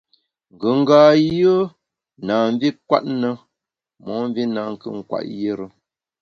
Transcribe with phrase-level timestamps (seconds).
[0.53, 0.99] Ngùnga
[1.35, 1.71] yùe
[2.27, 3.29] na mvi nkwet na,
[4.03, 5.65] momvi nankù nkwet yire.